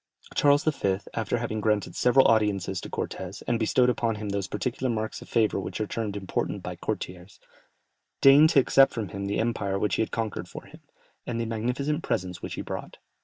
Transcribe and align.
Charles 0.33 0.63
V., 0.63 0.97
after 1.13 1.37
having 1.37 1.61
granted 1.61 1.95
several 1.95 2.27
audiences 2.27 2.81
to 2.81 2.89
Cortès, 2.89 3.43
and 3.47 3.59
bestowed 3.59 3.87
upon 3.87 4.15
him 4.15 4.29
those 4.29 4.47
particular 4.47 4.89
marks 4.91 5.21
of 5.21 5.29
favour 5.29 5.59
which 5.59 5.79
are 5.79 5.85
termed 5.85 6.15
important 6.15 6.63
by 6.63 6.75
courtiers, 6.75 7.39
deigned 8.19 8.49
to 8.49 8.59
accept 8.59 8.93
from 8.95 9.09
him 9.09 9.25
the 9.27 9.37
empire 9.39 9.77
which 9.77 9.97
he 9.97 10.01
had 10.01 10.09
conquered 10.09 10.47
for 10.49 10.63
him, 10.63 10.81
and 11.27 11.39
the 11.39 11.45
magnificent 11.45 12.01
presents 12.01 12.41
which 12.41 12.55
he 12.55 12.61
brought. 12.63 12.97